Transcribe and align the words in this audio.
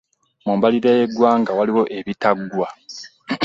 Mu 0.45 0.53
mbalirira 0.57 0.89
eyaggwa 1.03 1.29
waliwo 1.57 1.83
ebitaggwa. 1.97 2.67